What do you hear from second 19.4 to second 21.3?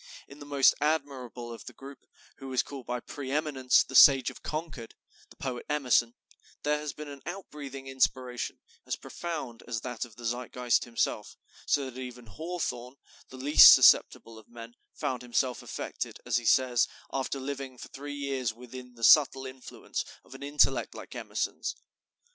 influence of an intellect like